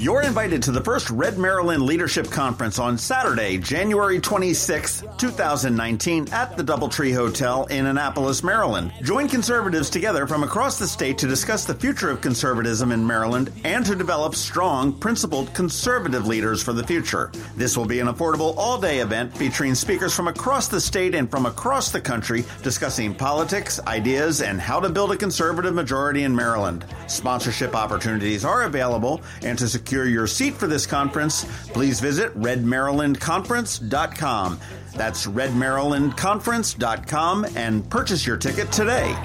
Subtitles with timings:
[0.00, 6.56] You're invited to the first Red Maryland Leadership Conference on Saturday, January 26, 2019, at
[6.56, 8.94] the Doubletree Hotel in Annapolis, Maryland.
[9.02, 13.52] Join conservatives together from across the state to discuss the future of conservatism in Maryland
[13.64, 17.30] and to develop strong, principled conservative leaders for the future.
[17.54, 21.30] This will be an affordable all day event featuring speakers from across the state and
[21.30, 26.34] from across the country discussing politics, ideas, and how to build a conservative majority in
[26.34, 26.86] Maryland.
[27.06, 32.32] Sponsorship opportunities are available, and to secure secure your seat for this conference, please visit
[32.40, 34.60] redmarylandconference.com.
[34.94, 39.16] That's redmarylandconference.com and purchase your ticket today.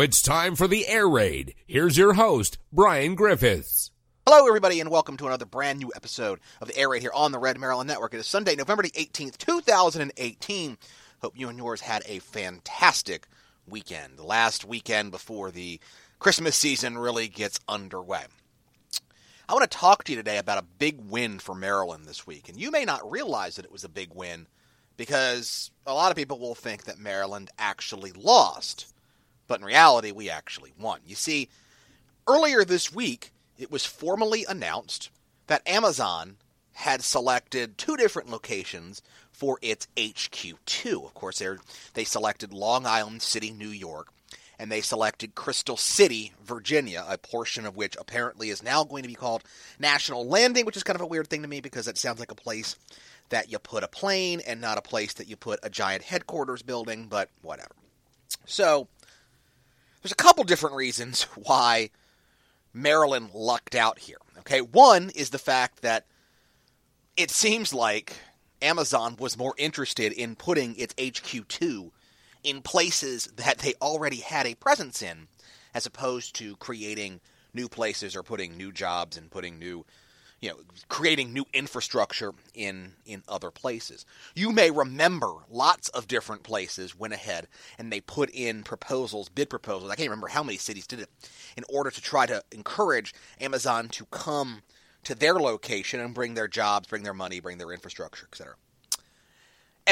[0.00, 1.54] It's time for the air raid.
[1.66, 3.90] Here's your host, Brian Griffiths.
[4.26, 7.32] Hello, everybody, and welcome to another brand new episode of the Air Raid here on
[7.32, 8.14] the Red Maryland Network.
[8.14, 10.78] It is Sunday, November the 18th, 2018.
[11.20, 13.26] Hope you and yours had a fantastic
[13.66, 15.78] weekend, the last weekend before the
[16.18, 18.24] Christmas season really gets underway.
[19.48, 22.48] I want to talk to you today about a big win for Maryland this week,
[22.48, 24.46] and you may not realize that it was a big win
[24.96, 28.91] because a lot of people will think that Maryland actually lost
[29.52, 31.00] but in reality, we actually won.
[31.06, 31.50] You see,
[32.26, 35.10] earlier this week, it was formally announced
[35.46, 36.38] that Amazon
[36.72, 41.04] had selected two different locations for its HQ2.
[41.04, 41.42] Of course,
[41.92, 44.08] they selected Long Island City, New York,
[44.58, 49.08] and they selected Crystal City, Virginia, a portion of which apparently is now going to
[49.10, 49.44] be called
[49.78, 52.32] National Landing, which is kind of a weird thing to me because it sounds like
[52.32, 52.74] a place
[53.28, 56.62] that you put a plane and not a place that you put a giant headquarters
[56.62, 57.68] building, but whatever.
[58.46, 58.88] So,
[60.02, 61.90] there's a couple different reasons why
[62.74, 64.18] Maryland lucked out here.
[64.40, 66.06] Okay, one is the fact that
[67.16, 68.16] it seems like
[68.60, 71.90] Amazon was more interested in putting its HQ2
[72.42, 75.28] in places that they already had a presence in,
[75.74, 77.20] as opposed to creating
[77.54, 79.84] new places or putting new jobs and putting new
[80.42, 80.56] you know,
[80.88, 84.04] creating new infrastructure in in other places.
[84.34, 87.46] You may remember lots of different places went ahead
[87.78, 89.90] and they put in proposals, bid proposals.
[89.90, 91.08] I can't remember how many cities did it
[91.56, 94.62] in order to try to encourage Amazon to come
[95.04, 98.56] to their location and bring their jobs, bring their money, bring their infrastructure, etc.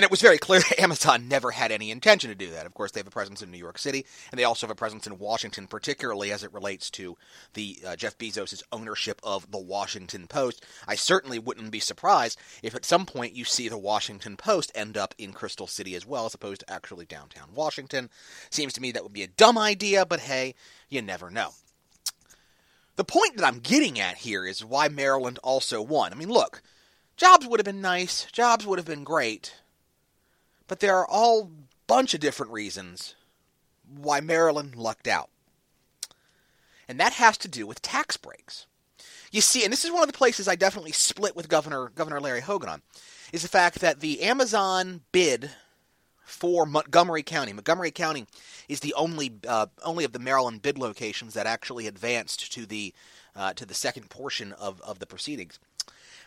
[0.00, 2.64] And it was very clear that Amazon never had any intention to do that.
[2.64, 4.74] Of course, they have a presence in New York City, and they also have a
[4.74, 7.18] presence in Washington, particularly as it relates to
[7.52, 10.64] the uh, Jeff Bezos' ownership of the Washington Post.
[10.88, 14.96] I certainly wouldn't be surprised if at some point you see the Washington Post end
[14.96, 18.08] up in Crystal City as well, as opposed to actually downtown Washington.
[18.48, 20.54] Seems to me that would be a dumb idea, but hey,
[20.88, 21.50] you never know.
[22.96, 26.10] The point that I'm getting at here is why Maryland also won.
[26.10, 26.62] I mean, look,
[27.18, 29.59] jobs would have been nice, jobs would have been great
[30.70, 31.50] but there are all
[31.88, 33.16] bunch of different reasons
[33.92, 35.28] why Maryland lucked out.
[36.88, 38.68] And that has to do with tax breaks.
[39.32, 42.20] You see, and this is one of the places I definitely split with Governor Governor
[42.20, 42.82] Larry Hogan on,
[43.32, 45.50] is the fact that the Amazon bid
[46.22, 47.52] for Montgomery County.
[47.52, 48.26] Montgomery County
[48.68, 52.94] is the only uh, only of the Maryland bid locations that actually advanced to the
[53.34, 55.58] uh, to the second portion of, of the proceedings.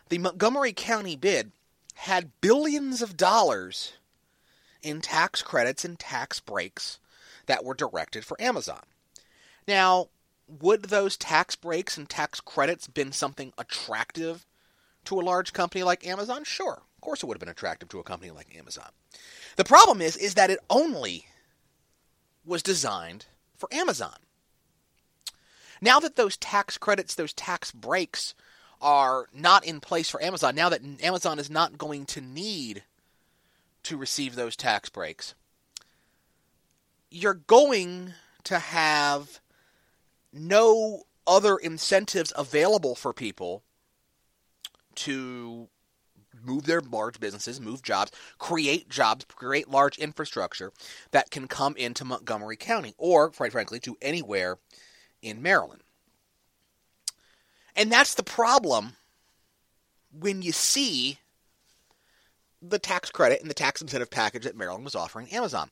[0.10, 1.54] The Montgomery County bid
[1.96, 3.94] had billions of dollars
[4.84, 7.00] in tax credits and tax breaks
[7.46, 8.84] that were directed for Amazon.
[9.68, 10.10] Now,
[10.48, 14.46] would those tax breaks and tax credits been something attractive
[15.06, 16.44] to a large company like Amazon?
[16.44, 16.82] Sure.
[16.96, 18.90] Of course it would have been attractive to a company like Amazon.
[19.56, 21.26] The problem is is that it only
[22.46, 23.26] was designed
[23.56, 24.18] for Amazon.
[25.82, 28.36] Now that those tax credits, those tax breaks
[28.82, 32.84] are not in place for Amazon, now that Amazon is not going to need
[33.84, 35.36] to receive those tax breaks,
[37.10, 38.14] you're going
[38.44, 39.40] to have
[40.32, 43.64] no other incentives available for people
[44.96, 45.68] to
[46.44, 50.72] move their large businesses, move jobs, create jobs, create large infrastructure
[51.12, 54.58] that can come into Montgomery County or, quite frankly, to anywhere
[55.22, 55.82] in Maryland.
[57.76, 58.94] And that's the problem
[60.12, 61.20] when you see
[62.70, 65.70] the tax credit and the tax incentive package that Maryland was offering Amazon.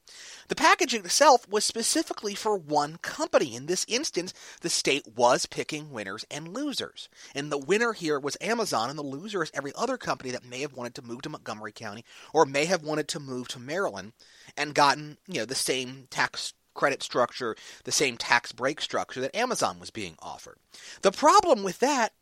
[0.50, 3.56] The package itself was specifically for one company.
[3.56, 7.08] In this instance, the state was picking winners and losers.
[7.34, 10.62] And the winner here was Amazon, and the loser is every other company that may
[10.62, 12.04] have wanted to move to Montgomery County
[12.34, 14.12] or may have wanted to move to Maryland
[14.58, 19.36] and gotten, you know, the same tax credit structure, the same tax break structure that
[19.36, 20.58] Amazon was being offered.
[21.02, 22.14] The problem with that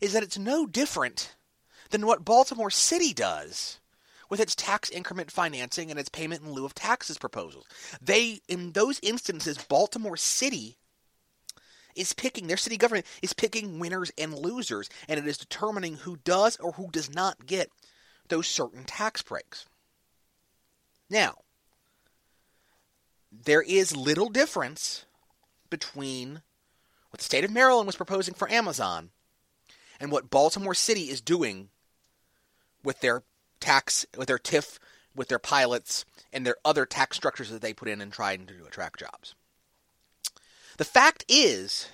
[0.00, 1.34] is that it's no different
[1.90, 3.80] than what Baltimore City does
[4.32, 7.66] with its tax increment financing and its payment in lieu of taxes proposals.
[8.00, 10.78] They, in those instances, Baltimore City
[11.94, 16.16] is picking, their city government is picking winners and losers, and it is determining who
[16.24, 17.68] does or who does not get
[18.30, 19.66] those certain tax breaks.
[21.10, 21.34] Now,
[23.30, 25.04] there is little difference
[25.68, 26.40] between
[27.10, 29.10] what the state of Maryland was proposing for Amazon
[30.00, 31.68] and what Baltimore City is doing
[32.82, 33.24] with their
[33.62, 34.78] tax, with their TIF,
[35.14, 38.66] with their pilots, and their other tax structures that they put in and trying to
[38.66, 39.34] attract jobs.
[40.78, 41.88] The fact is,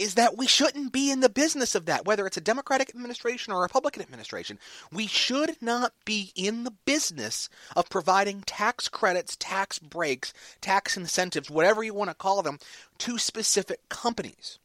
[0.00, 3.52] is that we shouldn't be in the business of that, whether it's a Democratic administration
[3.52, 4.58] or a Republican administration.
[4.90, 11.50] We should not be in the business of providing tax credits, tax breaks, tax incentives,
[11.50, 12.58] whatever you want to call them,
[12.98, 14.58] to specific companies.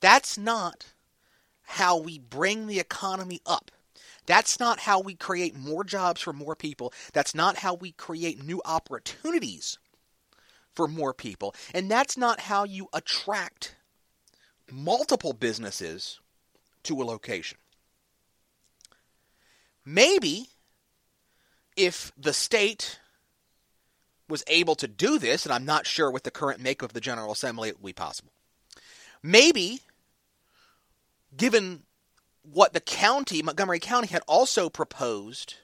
[0.00, 0.86] That's not
[1.62, 3.70] how we bring the economy up.
[4.26, 6.92] That's not how we create more jobs for more people.
[7.12, 9.78] That's not how we create new opportunities
[10.74, 11.54] for more people.
[11.72, 13.76] And that's not how you attract
[14.70, 16.20] multiple businesses
[16.82, 17.58] to a location.
[19.84, 20.48] Maybe
[21.76, 22.98] if the state
[24.28, 27.00] was able to do this, and I'm not sure with the current make of the
[27.00, 28.32] General Assembly it would be possible.
[29.22, 29.80] Maybe,
[31.36, 31.82] given
[32.52, 35.54] what the county, Montgomery County, had also proposed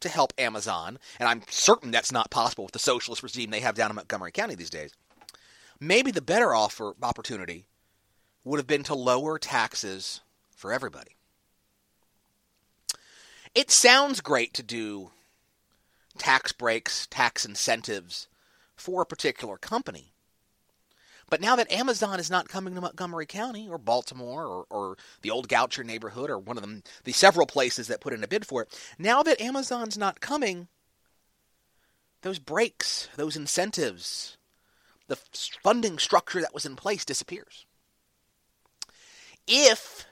[0.00, 3.74] to help Amazon, and I'm certain that's not possible with the socialist regime they have
[3.74, 4.92] down in Montgomery County these days.
[5.80, 7.66] Maybe the better offer opportunity
[8.44, 10.20] would have been to lower taxes
[10.56, 11.16] for everybody.
[13.54, 15.10] It sounds great to do
[16.16, 18.28] tax breaks, tax incentives
[18.76, 20.12] for a particular company.
[21.30, 25.30] But now that Amazon is not coming to Montgomery County or Baltimore or, or the
[25.30, 28.46] old Goucher neighborhood or one of them, the several places that put in a bid
[28.46, 30.68] for it, now that Amazon's not coming,
[32.22, 34.36] those breaks, those incentives,
[35.06, 35.16] the
[35.62, 37.66] funding structure that was in place disappears.
[39.46, 40.06] If,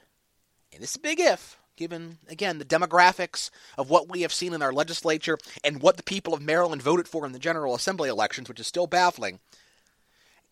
[0.72, 4.54] and this is a big if, given, again, the demographics of what we have seen
[4.54, 8.08] in our legislature and what the people of Maryland voted for in the General Assembly
[8.08, 9.40] elections, which is still baffling,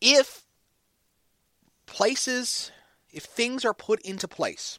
[0.00, 0.43] if
[1.86, 2.70] places,
[3.12, 4.78] if things are put into place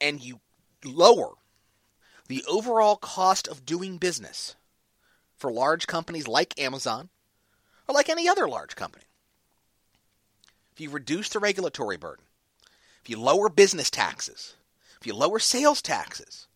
[0.00, 0.40] and you
[0.84, 1.32] lower
[2.28, 4.56] the overall cost of doing business
[5.36, 7.08] for large companies like Amazon
[7.88, 9.04] or like any other large company,
[10.72, 12.24] if you reduce the regulatory burden,
[13.02, 14.54] if you lower business taxes,
[15.00, 16.46] if you lower sales taxes,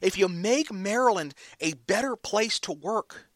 [0.00, 3.26] if you make Maryland a better place to work,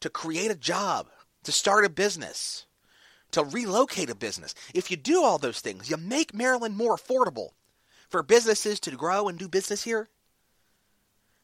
[0.00, 1.08] to create a job,
[1.44, 2.66] to start a business,
[3.32, 4.54] to relocate a business.
[4.74, 7.50] If you do all those things, you make Maryland more affordable
[8.08, 10.08] for businesses to grow and do business here,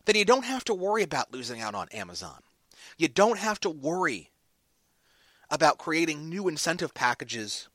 [0.04, 2.40] then you don't have to worry about losing out on Amazon.
[2.96, 4.30] You don't have to worry
[5.50, 7.68] about creating new incentive packages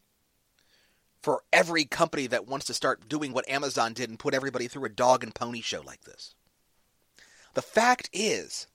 [1.21, 4.85] for every company that wants to start doing what Amazon did and put everybody through
[4.85, 6.35] a dog and pony show like this.
[7.53, 8.67] The fact is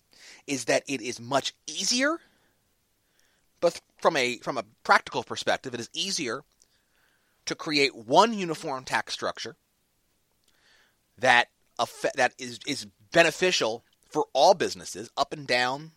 [0.47, 2.19] is that it is much easier
[3.61, 6.43] but from a from a practical perspective, it is easier
[7.47, 9.57] to create one uniform tax structure
[11.17, 11.49] that
[12.15, 15.93] that is is beneficial for all businesses up and down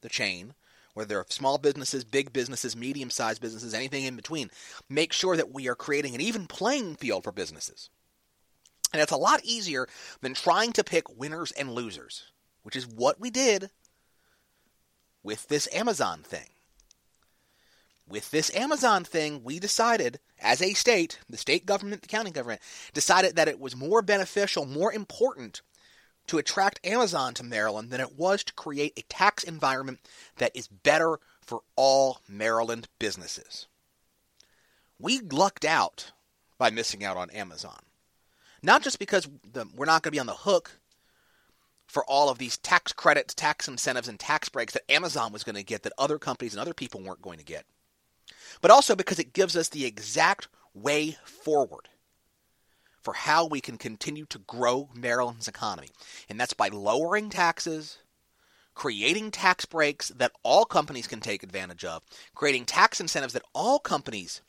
[0.00, 0.54] the chain,
[0.94, 4.50] whether they're small businesses, big businesses, medium-sized businesses, anything in between.
[4.88, 7.90] Make sure that we are creating an even playing field for businesses.
[8.92, 9.86] And it's a lot easier
[10.20, 12.30] than trying to pick winners and losers,
[12.62, 13.70] which is what we did
[15.22, 16.48] with this Amazon thing
[18.08, 22.60] with this Amazon thing, we decided, as a state, the state government, the county government,
[22.92, 25.62] decided that it was more beneficial, more important
[26.26, 29.98] to attract Amazon to Maryland than it was to create a tax environment
[30.36, 33.66] that is better for all Maryland businesses.
[34.98, 36.12] we lucked out
[36.58, 37.78] by missing out on Amazon.
[38.62, 40.72] Not just because the, we're not going to be on the hook
[41.86, 45.54] for all of these tax credits, tax incentives, and tax breaks that Amazon was going
[45.56, 47.64] to get that other companies and other people weren't going to get,
[48.60, 51.88] but also because it gives us the exact way forward
[53.02, 55.88] for how we can continue to grow Maryland's economy.
[56.28, 57.98] And that's by lowering taxes,
[58.74, 62.02] creating tax breaks that all companies can take advantage of,
[62.34, 64.42] creating tax incentives that all companies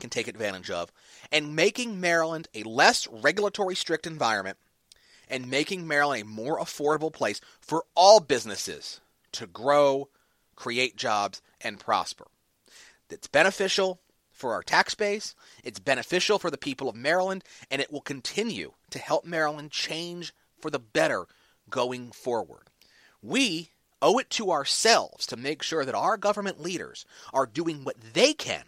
[0.00, 0.92] can take advantage of,
[1.32, 4.58] and making Maryland a less regulatory strict environment
[5.28, 9.00] and making Maryland a more affordable place for all businesses
[9.32, 10.08] to grow,
[10.56, 12.26] create jobs, and prosper.
[13.14, 14.00] It's beneficial
[14.32, 18.72] for our tax base, it's beneficial for the people of Maryland, and it will continue
[18.90, 21.26] to help Maryland change for the better
[21.70, 22.70] going forward.
[23.22, 23.70] We
[24.02, 28.34] owe it to ourselves to make sure that our government leaders are doing what they
[28.34, 28.64] can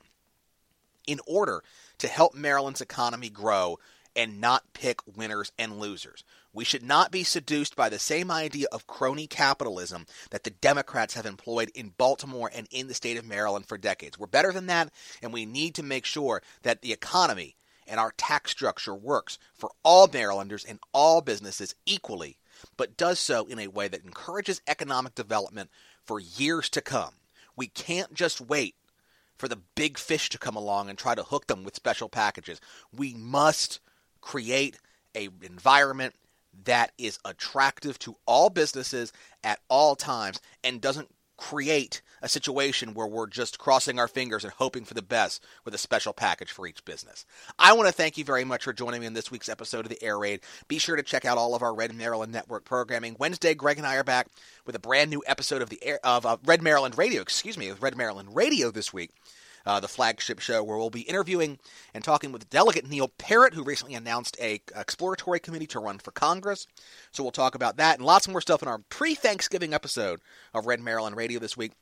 [1.08, 1.64] in order
[1.98, 3.78] to help Maryland's economy grow
[4.14, 6.22] and not pick winners and losers.
[6.56, 11.12] We should not be seduced by the same idea of crony capitalism that the Democrats
[11.12, 14.18] have employed in Baltimore and in the state of Maryland for decades.
[14.18, 18.14] We're better than that, and we need to make sure that the economy and our
[18.16, 22.38] tax structure works for all Marylanders and all businesses equally,
[22.78, 25.68] but does so in a way that encourages economic development
[26.06, 27.16] for years to come.
[27.54, 28.76] We can't just wait
[29.36, 32.62] for the big fish to come along and try to hook them with special packages.
[32.96, 33.78] We must
[34.22, 34.78] create
[35.14, 36.14] a environment
[36.64, 39.12] that is attractive to all businesses
[39.44, 44.52] at all times and doesn't create a situation where we're just crossing our fingers and
[44.54, 47.26] hoping for the best with a special package for each business.
[47.58, 49.90] I want to thank you very much for joining me in this week's episode of
[49.90, 50.40] the Air Raid.
[50.66, 53.16] Be sure to check out all of our Red Maryland Network programming.
[53.18, 54.28] Wednesday, Greg and I are back
[54.64, 57.20] with a brand new episode of the Air, of uh, Red Maryland Radio.
[57.20, 59.10] Excuse me, of Red Maryland Radio this week
[59.66, 61.58] uh, the flagship show, where we'll be interviewing
[61.92, 66.12] and talking with Delegate Neil Parrott, who recently announced a exploratory committee to run for
[66.12, 66.66] Congress.
[67.10, 70.20] So we'll talk about that and lots more stuff in our pre-Thanksgiving episode
[70.54, 71.72] of Red Maryland Radio this week.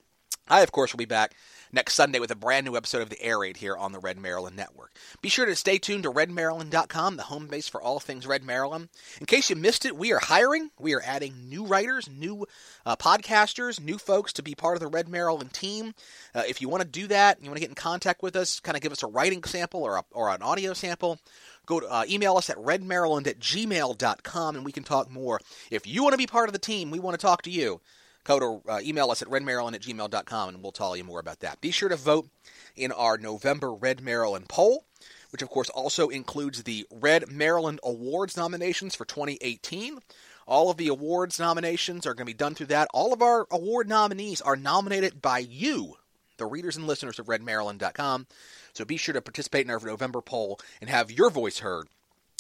[0.48, 1.34] I, of course, will be back
[1.72, 4.18] next Sunday with a brand new episode of the Air Raid here on the Red
[4.18, 4.92] Maryland Network.
[5.22, 8.90] Be sure to stay tuned to redmaryland.com, the home base for all things Red Maryland.
[9.18, 10.70] In case you missed it, we are hiring.
[10.78, 12.46] We are adding new writers, new
[12.84, 15.94] uh, podcasters, new folks to be part of the Red Maryland team.
[16.34, 18.60] Uh, if you want to do that, you want to get in contact with us,
[18.60, 21.18] kind of give us a writing sample or, a, or an audio sample,
[21.64, 25.40] go to uh, email us at redmaryland at gmail.com and we can talk more.
[25.70, 27.80] If you want to be part of the team, we want to talk to you
[28.24, 31.40] go to uh, email us at redmaryland at gmail.com and we'll tell you more about
[31.40, 31.60] that.
[31.60, 32.28] Be sure to vote
[32.74, 34.84] in our November Red Maryland poll,
[35.30, 39.98] which of course also includes the Red Maryland Awards nominations for 2018.
[40.46, 42.88] All of the awards nominations are going to be done through that.
[42.92, 45.96] All of our award nominees are nominated by you,
[46.36, 48.26] the readers and listeners of redmaryland.com.
[48.74, 51.88] So be sure to participate in our November poll and have your voice heard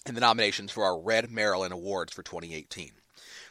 [0.06, 2.92] in the nominations for our Red Maryland Awards for 2018.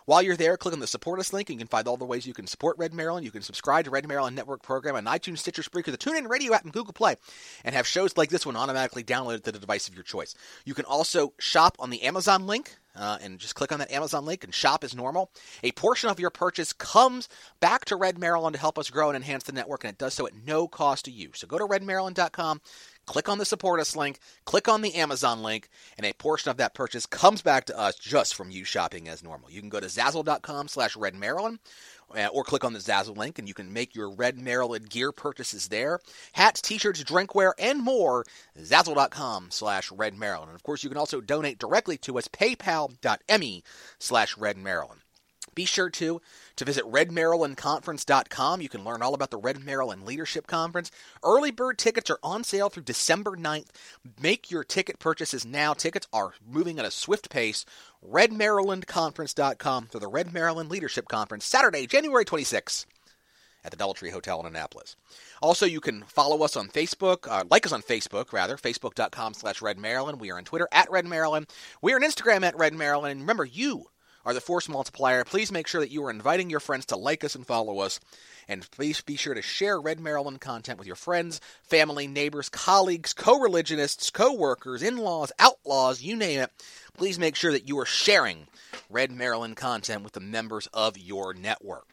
[0.06, 1.50] While you're there, click on the Support Us link.
[1.50, 3.26] And you can find all the ways you can support Red Maryland.
[3.26, 6.54] You can subscribe to Red Maryland Network program on iTunes, Stitcher, Spreaker, the TuneIn Radio
[6.54, 7.16] app, and Google Play,
[7.64, 10.36] and have shows like this one automatically downloaded to the device of your choice.
[10.66, 12.76] You can also shop on the Amazon link.
[12.96, 15.32] Uh, and just click on that Amazon link and shop as normal.
[15.64, 17.28] A portion of your purchase comes
[17.60, 20.14] back to Red Maryland to help us grow and enhance the network, and it does
[20.14, 21.32] so at no cost to you.
[21.34, 22.62] So go to redmaryland.com,
[23.06, 26.58] click on the support us link, click on the Amazon link, and a portion of
[26.58, 29.52] that purchase comes back to us just from you shopping as normal.
[29.52, 31.60] You can go to zazzle.com slash redmaryland
[32.16, 35.12] uh, or click on the Zazzle link and you can make your Red Maryland gear
[35.12, 36.00] purchases there.
[36.34, 38.26] Hats, t-shirts, drinkware, and more.
[38.60, 40.50] Zazzle.com slash Red Maryland.
[40.50, 43.64] And of course, you can also donate directly to us, paypal.me
[44.00, 45.03] slash Red Maryland.
[45.56, 46.22] Be sure to
[46.56, 48.62] to visit redmarylandconference.com.
[48.62, 50.92] You can learn all about the Red Maryland Leadership Conference.
[51.24, 53.70] Early bird tickets are on sale through December 9th.
[54.22, 55.74] Make your ticket purchases now.
[55.74, 57.66] Tickets are moving at a swift pace.
[58.08, 62.86] redmarylandconference.com for the Red Maryland Leadership Conference, Saturday, January 26th
[63.64, 64.96] at the Doubletree Hotel in Annapolis.
[65.42, 69.62] Also, you can follow us on Facebook, uh, like us on Facebook, rather, facebook.com slash
[69.62, 70.20] Red Maryland.
[70.20, 71.48] We are on Twitter at Red Maryland.
[71.82, 73.14] We are on Instagram at Red Maryland.
[73.14, 73.88] And remember, you
[74.26, 75.24] are the force multiplier.
[75.24, 78.00] Please make sure that you are inviting your friends to like us and follow us.
[78.48, 83.14] And please be sure to share Red Maryland content with your friends, family, neighbors, colleagues,
[83.14, 86.52] co religionists, co workers, in laws, outlaws, you name it.
[86.94, 88.48] Please make sure that you are sharing
[88.90, 91.88] Red Maryland content with the members of your network.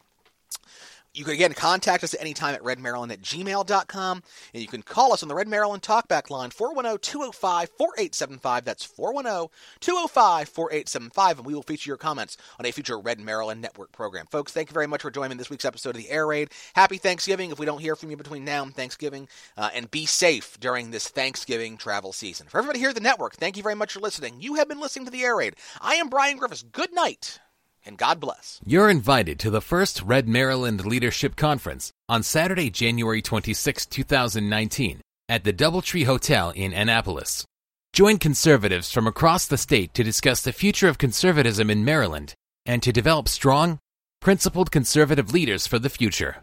[1.12, 4.22] You can again contact us at any time at redmaryland at gmail.com.
[4.54, 8.64] And you can call us on the Red Maryland Talkback line, 410 205 4875.
[8.64, 9.48] That's 410
[9.80, 11.38] 205 4875.
[11.38, 14.26] And we will feature your comments on a future Red Maryland Network program.
[14.30, 16.50] Folks, thank you very much for joining this week's episode of the Air Raid.
[16.74, 19.28] Happy Thanksgiving if we don't hear from you between now and Thanksgiving.
[19.56, 22.46] Uh, and be safe during this Thanksgiving travel season.
[22.46, 24.40] For everybody here at the network, thank you very much for listening.
[24.40, 25.56] You have been listening to the Air Raid.
[25.80, 26.62] I am Brian Griffiths.
[26.62, 27.40] Good night
[27.84, 28.60] and God bless.
[28.64, 35.44] You're invited to the first Red Maryland Leadership Conference on Saturday, January 26, 2019, at
[35.44, 37.44] the Doubletree Hotel in Annapolis.
[37.92, 42.34] Join conservatives from across the state to discuss the future of conservatism in Maryland
[42.66, 43.78] and to develop strong,
[44.20, 46.36] principled conservative leaders for the future.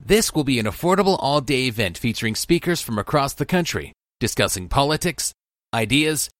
[0.00, 4.68] This will be an affordable all day event featuring speakers from across the country discussing
[4.68, 5.32] politics,
[5.74, 6.30] ideas,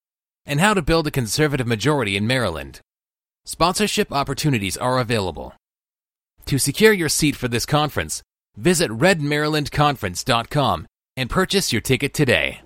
[0.47, 2.81] and how to build a conservative majority in Maryland.
[3.44, 5.54] Sponsorship opportunities are available.
[6.46, 8.22] To secure your seat for this conference,
[8.56, 12.61] visit redmarylandconference.com and purchase your ticket today.